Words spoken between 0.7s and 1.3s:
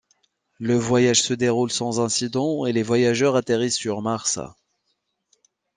voyage